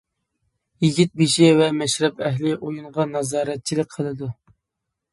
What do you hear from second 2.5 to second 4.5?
ئويۇنغا نازارەتچىلىك قىلىدۇ.